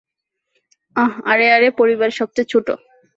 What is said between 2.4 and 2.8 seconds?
ছোট!